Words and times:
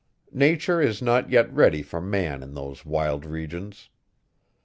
Nature 0.33 0.81
is 0.81 0.99
not 0.99 1.29
yet 1.29 1.53
ready 1.53 1.83
for 1.83 2.01
man 2.01 2.41
in 2.41 2.55
those 2.55 2.83
wild 2.83 3.23
regions. 3.23 3.91